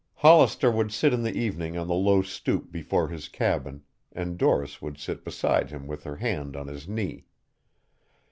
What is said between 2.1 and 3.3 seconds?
stoop before his